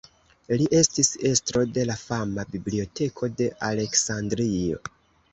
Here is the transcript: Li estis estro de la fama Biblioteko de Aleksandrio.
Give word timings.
Li 0.59 0.65
estis 0.77 1.09
estro 1.31 1.61
de 1.75 1.83
la 1.89 1.97
fama 2.03 2.45
Biblioteko 2.53 3.29
de 3.41 3.51
Aleksandrio. 3.69 4.81